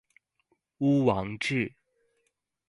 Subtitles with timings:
[0.79, 1.75] 巫王志